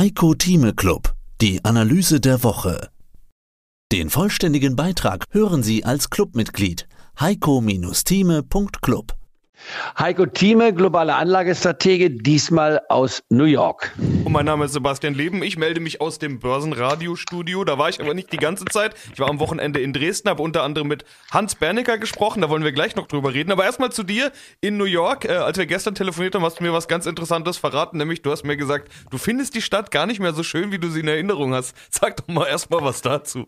Heiko 0.00 0.32
Thieme 0.32 0.72
Club, 0.72 1.12
die 1.42 1.62
Analyse 1.62 2.20
der 2.20 2.42
Woche. 2.42 2.88
Den 3.92 4.08
vollständigen 4.08 4.74
Beitrag 4.74 5.26
hören 5.28 5.62
Sie 5.62 5.84
als 5.84 6.08
Clubmitglied 6.08 6.88
heiko-thieme.club. 7.20 9.19
Heiko 9.98 10.26
Thieme, 10.26 10.72
globale 10.72 11.14
Anlagestratege, 11.14 12.10
diesmal 12.10 12.80
aus 12.88 13.22
New 13.28 13.44
York. 13.44 13.92
Und 14.24 14.32
mein 14.32 14.46
Name 14.46 14.64
ist 14.64 14.72
Sebastian 14.72 15.14
Leben. 15.14 15.42
Ich 15.42 15.56
melde 15.56 15.80
mich 15.80 16.00
aus 16.00 16.18
dem 16.18 16.38
Börsenradiostudio. 16.38 17.64
Da 17.64 17.78
war 17.78 17.88
ich 17.88 18.00
aber 18.00 18.14
nicht 18.14 18.32
die 18.32 18.36
ganze 18.36 18.64
Zeit. 18.66 18.94
Ich 19.12 19.20
war 19.20 19.28
am 19.28 19.40
Wochenende 19.40 19.80
in 19.80 19.92
Dresden, 19.92 20.28
habe 20.28 20.42
unter 20.42 20.62
anderem 20.62 20.88
mit 20.88 21.04
Hans 21.30 21.54
Bernecker 21.54 21.98
gesprochen. 21.98 22.42
Da 22.42 22.50
wollen 22.50 22.64
wir 22.64 22.72
gleich 22.72 22.96
noch 22.96 23.06
drüber 23.06 23.34
reden. 23.34 23.52
Aber 23.52 23.64
erstmal 23.64 23.92
zu 23.92 24.02
dir 24.02 24.32
in 24.60 24.76
New 24.76 24.84
York. 24.84 25.24
Äh, 25.24 25.32
als 25.32 25.58
wir 25.58 25.66
gestern 25.66 25.94
telefoniert 25.94 26.34
haben, 26.34 26.44
hast 26.44 26.60
du 26.60 26.64
mir 26.64 26.72
was 26.72 26.88
ganz 26.88 27.06
Interessantes 27.06 27.56
verraten. 27.56 27.98
Nämlich, 27.98 28.22
du 28.22 28.30
hast 28.30 28.44
mir 28.44 28.56
gesagt, 28.56 28.90
du 29.10 29.18
findest 29.18 29.54
die 29.54 29.62
Stadt 29.62 29.90
gar 29.90 30.06
nicht 30.06 30.20
mehr 30.20 30.32
so 30.32 30.42
schön, 30.42 30.72
wie 30.72 30.78
du 30.78 30.88
sie 30.88 31.00
in 31.00 31.08
Erinnerung 31.08 31.54
hast. 31.54 31.76
Sag 31.90 32.16
doch 32.16 32.28
mal 32.28 32.46
erstmal 32.46 32.82
was 32.82 33.02
dazu. 33.02 33.46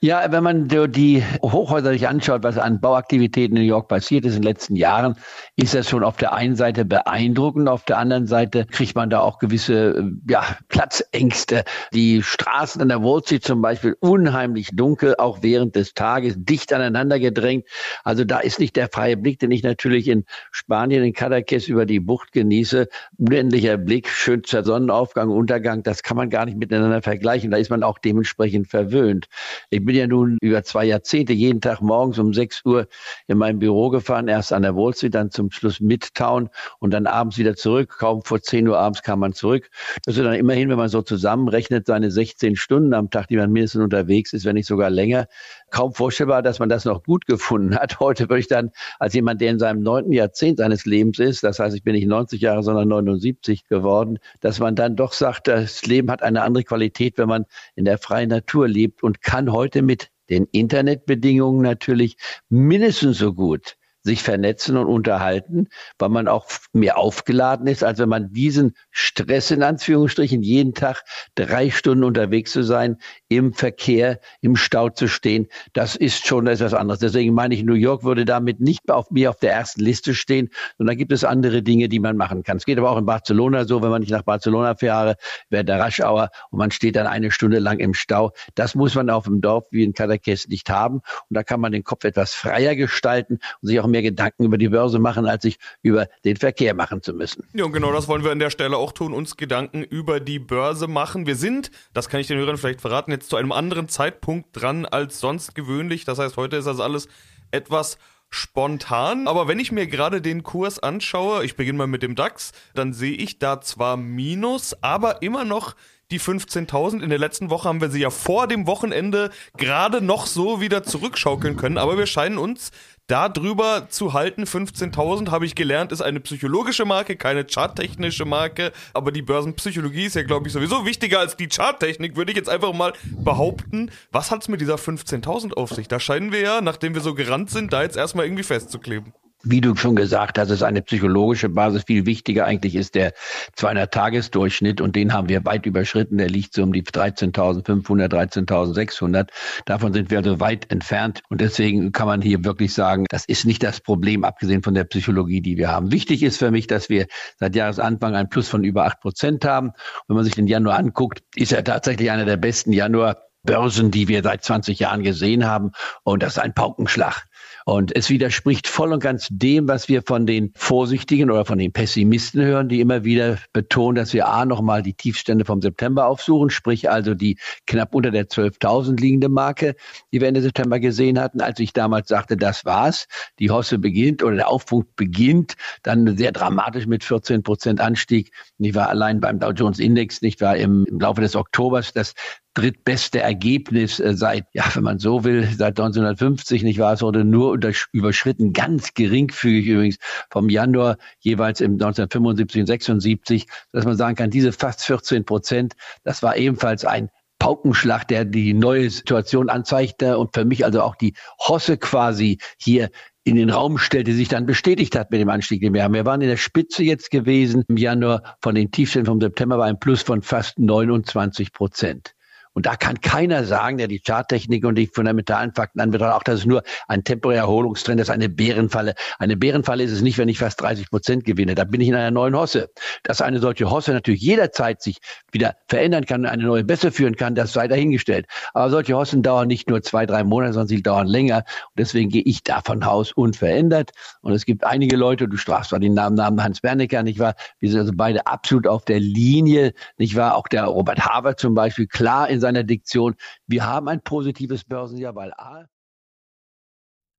Ja, 0.00 0.30
wenn 0.30 0.42
man 0.42 0.68
die 0.68 1.22
Hochhäuser 1.42 1.90
sich 1.90 2.08
anschaut, 2.08 2.42
was 2.42 2.58
an 2.58 2.80
Bauaktivitäten 2.80 3.56
in 3.56 3.62
New 3.62 3.68
York 3.68 3.88
passiert 3.88 4.24
ist 4.24 4.36
in 4.36 4.42
den 4.42 4.48
letzten 4.48 4.76
Jahren, 4.76 5.16
ist 5.56 5.74
das 5.74 5.88
schon 5.88 6.04
auf 6.04 6.16
der 6.16 6.32
einen 6.34 6.56
Seite 6.56 6.84
beeindruckend, 6.84 7.68
auf 7.68 7.84
der 7.84 7.98
anderen 7.98 8.26
Seite 8.26 8.66
kriegt 8.66 8.94
man 8.94 9.10
da 9.10 9.20
auch 9.20 9.38
gewisse 9.38 10.12
ja, 10.28 10.44
Platzängste. 10.68 11.64
Die 11.92 12.22
Straßen 12.22 12.82
an 12.82 12.88
der 12.88 13.02
Wall 13.02 13.22
Street 13.22 13.44
zum 13.44 13.62
Beispiel 13.62 13.96
unheimlich 14.00 14.70
dunkel, 14.72 15.14
auch 15.18 15.38
während 15.42 15.76
des 15.76 15.94
Tages, 15.94 16.34
dicht 16.36 16.72
aneinander 16.72 17.18
gedrängt. 17.18 17.66
Also 18.02 18.24
da 18.24 18.40
ist 18.40 18.58
nicht 18.58 18.76
der 18.76 18.88
freie 18.88 19.16
Blick, 19.16 19.38
den 19.38 19.50
ich 19.50 19.62
natürlich 19.62 20.08
in 20.08 20.24
Spanien, 20.50 21.04
in 21.04 21.12
Cadaqués 21.12 21.68
über 21.68 21.86
die 21.86 22.00
Bucht 22.00 22.32
genieße. 22.32 22.88
Unendlicher 23.16 23.76
Blick, 23.76 24.08
schönster 24.08 24.64
Sonnenaufgang, 24.64 25.30
Untergang, 25.30 25.82
das 25.82 26.02
kann 26.02 26.16
man 26.16 26.30
gar 26.30 26.44
nicht 26.46 26.58
miteinander 26.58 27.02
vergleichen. 27.02 27.50
Da 27.50 27.56
ist 27.56 27.70
man 27.70 27.82
auch 27.82 27.98
dementsprechend 27.98 28.68
verwöhnt. 28.68 29.28
Ich 29.74 29.84
bin 29.84 29.96
ja 29.96 30.06
nun 30.06 30.38
über 30.40 30.62
zwei 30.62 30.84
Jahrzehnte 30.84 31.32
jeden 31.32 31.60
Tag 31.60 31.80
morgens 31.80 32.20
um 32.20 32.32
6 32.32 32.64
Uhr 32.64 32.86
in 33.26 33.38
mein 33.38 33.58
Büro 33.58 33.90
gefahren, 33.90 34.28
erst 34.28 34.52
an 34.52 34.62
der 34.62 34.76
Wall 34.76 34.94
Street, 34.94 35.16
dann 35.16 35.32
zum 35.32 35.50
Schluss 35.50 35.80
Midtown 35.80 36.48
und 36.78 36.92
dann 36.92 37.08
abends 37.08 37.38
wieder 37.38 37.56
zurück. 37.56 37.96
Kaum 37.98 38.22
vor 38.22 38.40
10 38.40 38.68
Uhr 38.68 38.78
abends 38.78 39.02
kam 39.02 39.18
man 39.18 39.32
zurück. 39.32 39.68
Das 40.04 40.16
ist 40.16 40.24
dann 40.24 40.34
immerhin, 40.34 40.68
wenn 40.68 40.76
man 40.76 40.88
so 40.88 41.02
zusammenrechnet, 41.02 41.88
seine 41.88 42.12
16 42.12 42.54
Stunden 42.54 42.94
am 42.94 43.10
Tag, 43.10 43.26
die 43.26 43.36
man 43.36 43.50
mindestens 43.50 43.82
unterwegs 43.82 44.32
ist, 44.32 44.44
wenn 44.44 44.54
nicht 44.54 44.68
sogar 44.68 44.90
länger. 44.90 45.26
Kaum 45.72 45.92
vorstellbar, 45.92 46.42
dass 46.42 46.60
man 46.60 46.68
das 46.68 46.84
noch 46.84 47.02
gut 47.02 47.26
gefunden 47.26 47.74
hat. 47.74 47.98
Heute 47.98 48.28
würde 48.28 48.38
ich 48.38 48.46
dann 48.46 48.70
als 49.00 49.12
jemand, 49.14 49.40
der 49.40 49.50
in 49.50 49.58
seinem 49.58 49.82
neunten 49.82 50.12
Jahrzehnt 50.12 50.58
seines 50.58 50.84
Lebens 50.84 51.18
ist, 51.18 51.42
das 51.42 51.58
heißt, 51.58 51.74
ich 51.74 51.82
bin 51.82 51.96
nicht 51.96 52.06
90 52.06 52.40
Jahre, 52.40 52.62
sondern 52.62 52.86
79 52.86 53.66
geworden, 53.66 54.20
dass 54.40 54.60
man 54.60 54.76
dann 54.76 54.94
doch 54.94 55.12
sagt, 55.12 55.48
das 55.48 55.84
Leben 55.84 56.12
hat 56.12 56.22
eine 56.22 56.42
andere 56.42 56.62
Qualität, 56.62 57.18
wenn 57.18 57.28
man 57.28 57.44
in 57.74 57.84
der 57.84 57.98
freien 57.98 58.28
Natur 58.28 58.68
lebt 58.68 59.02
und 59.02 59.20
kann 59.20 59.50
heute 59.50 59.63
mit 59.82 60.10
den 60.30 60.46
Internetbedingungen 60.52 61.62
natürlich 61.62 62.16
mindestens 62.48 63.18
so 63.18 63.34
gut 63.34 63.76
sich 64.04 64.22
vernetzen 64.22 64.76
und 64.76 64.86
unterhalten, 64.86 65.68
weil 65.98 66.10
man 66.10 66.28
auch 66.28 66.46
mehr 66.72 66.98
aufgeladen 66.98 67.66
ist, 67.66 67.82
als 67.82 67.98
wenn 67.98 68.08
man 68.08 68.32
diesen 68.32 68.76
Stress 68.90 69.50
in 69.50 69.62
Anführungsstrichen 69.62 70.42
jeden 70.42 70.74
Tag 70.74 71.02
drei 71.34 71.70
Stunden 71.70 72.04
unterwegs 72.04 72.52
zu 72.52 72.62
sein, 72.62 72.98
im 73.28 73.54
Verkehr, 73.54 74.20
im 74.42 74.56
Stau 74.56 74.90
zu 74.90 75.08
stehen, 75.08 75.48
das 75.72 75.96
ist 75.96 76.26
schon 76.26 76.46
etwas 76.46 76.74
anderes. 76.74 77.00
Deswegen 77.00 77.32
meine 77.34 77.54
ich, 77.54 77.64
New 77.64 77.74
York 77.74 78.04
würde 78.04 78.26
damit 78.26 78.60
nicht 78.60 78.90
auf 78.90 79.10
mir 79.10 79.30
auf 79.30 79.38
der 79.38 79.52
ersten 79.52 79.80
Liste 79.80 80.14
stehen, 80.14 80.50
sondern 80.76 80.98
gibt 80.98 81.12
es 81.12 81.24
andere 81.24 81.62
Dinge, 81.62 81.88
die 81.88 81.98
man 81.98 82.16
machen 82.16 82.42
kann. 82.42 82.58
Es 82.58 82.66
geht 82.66 82.78
aber 82.78 82.90
auch 82.90 82.98
in 82.98 83.06
Barcelona 83.06 83.64
so, 83.64 83.82
wenn 83.82 83.90
man 83.90 84.00
nicht 84.00 84.12
nach 84.12 84.22
Barcelona 84.22 84.74
fahre, 84.76 85.16
wäre 85.48 85.64
der 85.64 85.80
Raschauer 85.80 86.28
und 86.50 86.58
man 86.58 86.70
steht 86.70 86.96
dann 86.96 87.06
eine 87.06 87.30
Stunde 87.30 87.58
lang 87.58 87.78
im 87.78 87.94
Stau. 87.94 88.32
Das 88.54 88.74
muss 88.74 88.94
man 88.94 89.08
auf 89.08 89.24
dem 89.24 89.40
Dorf 89.40 89.64
wie 89.70 89.82
in 89.82 89.94
Cadaqués 89.94 90.48
nicht 90.48 90.68
haben. 90.68 90.96
Und 90.96 91.04
da 91.30 91.42
kann 91.42 91.60
man 91.60 91.72
den 91.72 91.84
Kopf 91.84 92.04
etwas 92.04 92.34
freier 92.34 92.76
gestalten 92.76 93.38
und 93.62 93.68
sich 93.68 93.80
auch 93.80 93.86
mehr 93.94 94.02
Gedanken 94.02 94.44
über 94.44 94.58
die 94.58 94.68
Börse 94.68 94.98
machen, 94.98 95.26
als 95.26 95.42
sich 95.42 95.56
über 95.82 96.08
den 96.24 96.36
Verkehr 96.36 96.74
machen 96.74 97.00
zu 97.00 97.12
müssen. 97.12 97.44
Ja, 97.54 97.64
und 97.64 97.72
genau 97.72 97.92
das 97.92 98.08
wollen 98.08 98.24
wir 98.24 98.32
an 98.32 98.40
der 98.40 98.50
Stelle 98.50 98.76
auch 98.76 98.90
tun, 98.90 99.14
uns 99.14 99.36
Gedanken 99.36 99.84
über 99.84 100.18
die 100.18 100.40
Börse 100.40 100.88
machen. 100.88 101.26
Wir 101.26 101.36
sind, 101.36 101.70
das 101.92 102.08
kann 102.08 102.18
ich 102.18 102.26
den 102.26 102.38
Hörern 102.38 102.56
vielleicht 102.56 102.80
verraten, 102.80 103.12
jetzt 103.12 103.30
zu 103.30 103.36
einem 103.36 103.52
anderen 103.52 103.88
Zeitpunkt 103.88 104.48
dran 104.52 104.84
als 104.84 105.20
sonst 105.20 105.54
gewöhnlich. 105.54 106.04
Das 106.04 106.18
heißt, 106.18 106.36
heute 106.36 106.56
ist 106.56 106.66
das 106.66 106.80
alles 106.80 107.06
etwas 107.52 107.98
spontan. 108.30 109.28
Aber 109.28 109.46
wenn 109.46 109.60
ich 109.60 109.70
mir 109.70 109.86
gerade 109.86 110.20
den 110.20 110.42
Kurs 110.42 110.80
anschaue, 110.80 111.44
ich 111.44 111.54
beginne 111.54 111.78
mal 111.78 111.86
mit 111.86 112.02
dem 112.02 112.16
DAX, 112.16 112.50
dann 112.74 112.92
sehe 112.92 113.14
ich 113.14 113.38
da 113.38 113.60
zwar 113.60 113.96
Minus, 113.96 114.76
aber 114.82 115.22
immer 115.22 115.44
noch 115.44 115.76
die 116.10 116.20
15.000. 116.20 117.02
In 117.02 117.10
der 117.10 117.18
letzten 117.18 117.50
Woche 117.50 117.68
haben 117.68 117.80
wir 117.80 117.90
sie 117.90 118.00
ja 118.00 118.10
vor 118.10 118.46
dem 118.46 118.66
Wochenende 118.66 119.30
gerade 119.56 120.00
noch 120.00 120.26
so 120.26 120.60
wieder 120.60 120.82
zurückschaukeln 120.82 121.56
können. 121.56 121.78
Aber 121.78 121.96
wir 121.96 122.06
scheinen 122.06 122.38
uns 122.38 122.72
da 123.06 123.28
drüber 123.28 123.88
zu 123.88 124.12
halten. 124.12 124.44
15.000 124.44 125.30
habe 125.30 125.46
ich 125.46 125.54
gelernt, 125.54 125.92
ist 125.92 126.00
eine 126.00 126.20
psychologische 126.20 126.84
Marke, 126.84 127.16
keine 127.16 127.44
charttechnische 127.44 128.24
Marke. 128.24 128.72
Aber 128.92 129.12
die 129.12 129.22
Börsenpsychologie 129.22 130.06
ist 130.06 130.16
ja, 130.16 130.22
glaube 130.22 130.46
ich, 130.46 130.52
sowieso 130.52 130.86
wichtiger 130.86 131.20
als 131.20 131.36
die 131.36 131.48
Charttechnik, 131.48 132.16
würde 132.16 132.32
ich 132.32 132.36
jetzt 132.36 132.48
einfach 132.48 132.72
mal 132.72 132.92
behaupten. 133.10 133.90
Was 134.12 134.30
hat 134.30 134.42
es 134.42 134.48
mit 134.48 134.60
dieser 134.60 134.76
15.000 134.76 135.54
auf 135.54 135.70
sich? 135.70 135.88
Da 135.88 136.00
scheinen 136.00 136.32
wir 136.32 136.40
ja, 136.40 136.60
nachdem 136.60 136.94
wir 136.94 137.02
so 137.02 137.14
gerannt 137.14 137.50
sind, 137.50 137.72
da 137.72 137.82
jetzt 137.82 137.96
erstmal 137.96 138.26
irgendwie 138.26 138.44
festzukleben 138.44 139.12
wie 139.44 139.60
du 139.60 139.76
schon 139.76 139.96
gesagt 139.96 140.38
hast, 140.38 140.50
ist 140.50 140.62
eine 140.62 140.82
psychologische 140.82 141.48
Basis. 141.48 141.84
Viel 141.86 142.06
wichtiger 142.06 142.46
eigentlich 142.46 142.74
ist 142.74 142.94
der 142.94 143.12
200-Tages-Durchschnitt 143.56 144.80
und 144.80 144.96
den 144.96 145.12
haben 145.12 145.28
wir 145.28 145.44
weit 145.44 145.66
überschritten. 145.66 146.18
Der 146.18 146.28
liegt 146.28 146.54
so 146.54 146.62
um 146.62 146.72
die 146.72 146.82
13.500, 146.82 148.08
13.600. 148.08 149.28
Davon 149.66 149.92
sind 149.92 150.10
wir 150.10 150.18
also 150.18 150.40
weit 150.40 150.70
entfernt 150.70 151.22
und 151.28 151.40
deswegen 151.40 151.92
kann 151.92 152.06
man 152.06 152.22
hier 152.22 152.44
wirklich 152.44 152.74
sagen, 152.74 153.04
das 153.10 153.24
ist 153.26 153.44
nicht 153.44 153.62
das 153.62 153.80
Problem, 153.80 154.24
abgesehen 154.24 154.62
von 154.62 154.74
der 154.74 154.84
Psychologie, 154.84 155.40
die 155.40 155.56
wir 155.56 155.68
haben. 155.68 155.92
Wichtig 155.92 156.22
ist 156.22 156.38
für 156.38 156.50
mich, 156.50 156.66
dass 156.66 156.88
wir 156.88 157.06
seit 157.38 157.54
Jahresanfang 157.54 158.14
ein 158.14 158.28
Plus 158.28 158.48
von 158.48 158.64
über 158.64 158.86
acht 158.86 159.00
Prozent 159.00 159.44
haben. 159.44 159.72
Wenn 160.08 160.16
man 160.16 160.24
sich 160.24 160.34
den 160.34 160.46
Januar 160.46 160.78
anguckt, 160.78 161.22
ist 161.34 161.52
er 161.52 161.64
tatsächlich 161.64 162.10
einer 162.10 162.24
der 162.24 162.36
besten 162.36 162.72
Januar 162.72 163.18
Börsen, 163.44 163.90
die 163.90 164.08
wir 164.08 164.22
seit 164.22 164.42
20 164.42 164.78
Jahren 164.78 165.02
gesehen 165.02 165.46
haben. 165.46 165.72
Und 166.02 166.22
das 166.22 166.36
ist 166.36 166.42
ein 166.42 166.54
Paukenschlag. 166.54 167.26
Und 167.66 167.96
es 167.96 168.10
widerspricht 168.10 168.68
voll 168.68 168.92
und 168.92 169.02
ganz 169.02 169.28
dem, 169.30 169.68
was 169.68 169.88
wir 169.88 170.02
von 170.02 170.26
den 170.26 170.52
Vorsichtigen 170.54 171.30
oder 171.30 171.46
von 171.46 171.58
den 171.58 171.72
Pessimisten 171.72 172.42
hören, 172.42 172.68
die 172.68 172.80
immer 172.80 173.04
wieder 173.04 173.38
betonen, 173.54 173.96
dass 173.96 174.12
wir 174.12 174.28
A 174.28 174.44
nochmal 174.44 174.82
die 174.82 174.92
Tiefstände 174.92 175.46
vom 175.46 175.62
September 175.62 176.06
aufsuchen, 176.06 176.50
sprich 176.50 176.90
also 176.90 177.14
die 177.14 177.38
knapp 177.66 177.94
unter 177.94 178.10
der 178.10 178.28
12.000 178.28 179.00
liegende 179.00 179.30
Marke, 179.30 179.76
die 180.12 180.20
wir 180.20 180.28
Ende 180.28 180.42
September 180.42 180.78
gesehen 180.78 181.18
hatten. 181.18 181.40
Als 181.40 181.58
ich 181.58 181.72
damals 181.72 182.08
sagte, 182.08 182.36
das 182.36 182.66
war's, 182.66 183.06
die 183.38 183.50
Hosse 183.50 183.78
beginnt 183.78 184.22
oder 184.22 184.36
der 184.36 184.48
Aufpunkt 184.48 184.94
beginnt, 184.94 185.54
dann 185.82 186.18
sehr 186.18 186.32
dramatisch 186.32 186.86
mit 186.86 187.02
14 187.02 187.42
Prozent 187.42 187.80
Anstieg. 187.80 188.30
Ich 188.58 188.74
war 188.74 188.90
allein 188.90 189.20
beim 189.20 189.38
Dow 189.38 189.52
Jones 189.52 189.78
Index, 189.78 190.20
nicht 190.20 190.42
war 190.42 190.56
im, 190.58 190.84
im 190.84 191.00
Laufe 191.00 191.22
des 191.22 191.34
Oktobers 191.34 191.94
das 191.94 192.12
drittbeste 192.54 193.20
Ergebnis 193.20 194.00
äh, 194.00 194.14
seit, 194.14 194.46
ja, 194.52 194.64
wenn 194.74 194.84
man 194.84 194.98
so 194.98 195.24
will, 195.24 195.44
seit 195.44 195.78
1950, 195.78 196.62
nicht 196.62 196.78
wahr? 196.78 196.94
Es 196.94 197.02
wurde 197.02 197.24
nur 197.24 197.58
überschritten, 197.92 198.52
ganz 198.52 198.94
geringfügig 198.94 199.66
übrigens 199.66 199.98
vom 200.30 200.48
Januar 200.48 200.96
jeweils 201.20 201.60
im 201.60 201.72
1975 201.72 202.60
und 202.60 202.66
76, 202.66 203.46
dass 203.72 203.84
man 203.84 203.96
sagen 203.96 204.16
kann, 204.16 204.30
diese 204.30 204.52
fast 204.52 204.84
14 204.84 205.24
Prozent, 205.24 205.74
das 206.04 206.22
war 206.22 206.36
ebenfalls 206.36 206.84
ein 206.84 207.10
Paukenschlag, 207.38 208.08
der 208.08 208.24
die 208.24 208.54
neue 208.54 208.88
Situation 208.88 209.50
anzeigte 209.50 210.16
und 210.18 210.34
für 210.34 210.44
mich 210.44 210.64
also 210.64 210.80
auch 210.82 210.94
die 210.94 211.14
Hosse 211.38 211.76
quasi 211.76 212.38
hier 212.58 212.88
in 213.24 213.36
den 213.36 213.50
Raum 213.50 213.78
stellte, 213.78 214.12
sich 214.12 214.28
dann 214.28 214.46
bestätigt 214.46 214.96
hat 214.96 215.10
mit 215.10 215.20
dem 215.20 215.28
Anstieg, 215.28 215.60
den 215.60 215.74
wir 215.74 215.82
haben. 215.82 215.94
Wir 215.94 216.06
waren 216.06 216.20
in 216.20 216.28
der 216.28 216.36
Spitze 216.36 216.84
jetzt 216.84 217.10
gewesen 217.10 217.64
im 217.68 217.76
Januar 217.76 218.36
von 218.40 218.54
den 218.54 218.70
Tiefständen 218.70 219.06
vom 219.06 219.20
September 219.20 219.58
war 219.58 219.66
ein 219.66 219.78
Plus 219.78 220.02
von 220.02 220.22
fast 220.22 220.58
29 220.58 221.52
Prozent. 221.52 222.14
Und 222.54 222.66
da 222.66 222.76
kann 222.76 223.00
keiner 223.00 223.44
sagen, 223.44 223.78
der 223.78 223.88
die 223.88 224.00
Charttechnik 224.00 224.64
und 224.64 224.76
die 224.76 224.86
fundamentalen 224.86 225.52
Fakten 225.52 225.80
anbetrachtet, 225.80 226.16
auch 226.16 226.22
das 226.22 226.40
ist 226.40 226.46
nur 226.46 226.62
ein 226.86 227.02
temporärer 227.02 227.44
Erholungstrend, 227.44 228.00
das 228.00 228.08
ist 228.08 228.14
eine 228.14 228.28
Bärenfalle. 228.28 228.94
Eine 229.18 229.36
Bärenfalle 229.36 229.82
ist 229.82 229.90
es 229.90 230.02
nicht, 230.02 230.18
wenn 230.18 230.28
ich 230.28 230.38
fast 230.38 230.60
30 230.60 230.88
Prozent 230.88 231.24
gewinne. 231.24 231.56
Da 231.56 231.64
bin 231.64 231.80
ich 231.80 231.88
in 231.88 231.94
einer 231.94 232.12
neuen 232.12 232.36
Hosse. 232.36 232.70
Dass 233.02 233.20
eine 233.20 233.40
solche 233.40 233.70
Hosse 233.70 233.92
natürlich 233.92 234.22
jederzeit 234.22 234.80
sich 234.80 234.98
wieder 235.32 235.56
verändern 235.68 236.06
kann, 236.06 236.24
eine 236.26 236.44
neue 236.44 236.64
Bässe 236.64 236.92
führen 236.92 237.16
kann, 237.16 237.34
das 237.34 237.52
sei 237.52 237.66
dahingestellt. 237.66 238.26
Aber 238.52 238.70
solche 238.70 238.94
Hossen 238.94 239.22
dauern 239.22 239.48
nicht 239.48 239.68
nur 239.68 239.82
zwei, 239.82 240.06
drei 240.06 240.22
Monate, 240.22 240.52
sondern 240.52 240.68
sie 240.68 240.82
dauern 240.82 241.08
länger. 241.08 241.38
Und 241.38 241.78
deswegen 241.78 242.08
gehe 242.08 242.22
ich 242.22 242.44
davon 242.44 242.82
aus 242.84 243.12
unverändert. 243.12 243.90
Und 244.20 244.32
es 244.32 244.44
gibt 244.44 244.62
einige 244.62 244.96
Leute, 244.96 245.26
du 245.26 245.36
strafst 245.36 245.70
zwar 245.70 245.80
den 245.80 245.94
Namen, 245.94 246.14
Namen 246.14 246.42
Hans 246.42 246.60
Bernecker, 246.60 247.02
nicht 247.02 247.18
wahr? 247.18 247.34
Wir 247.58 247.70
sind 247.70 247.80
also 247.80 247.92
beide 247.96 248.26
absolut 248.28 248.68
auf 248.68 248.84
der 248.84 249.00
Linie, 249.00 249.72
nicht 249.98 250.14
wahr? 250.14 250.36
Auch 250.36 250.46
der 250.46 250.64
Robert 250.64 251.04
Haver 251.04 251.36
zum 251.36 251.54
Beispiel, 251.54 251.88
klar 251.88 252.28
in 252.28 252.43
seiner 252.44 252.62
Diktion. 252.62 253.16
Wir 253.46 253.64
haben 253.64 253.88
ein 253.88 254.02
positives 254.02 254.64
Börsenjahr, 254.64 255.14
weil 255.14 255.32
A. 255.32 255.64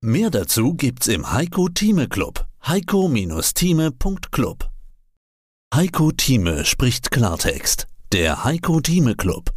Mehr 0.02 0.30
dazu 0.30 0.76
gibt's 0.76 1.08
im 1.08 1.32
Heiko 1.32 1.68
Thieme 1.68 2.08
Club. 2.08 2.46
Heiko-Thieme.club 2.68 4.70
Heiko 5.74 6.12
Thieme 6.12 6.66
spricht 6.66 7.10
Klartext. 7.10 7.88
Der 8.12 8.44
Heiko 8.44 8.82
Thieme 8.82 9.16
Club. 9.16 9.55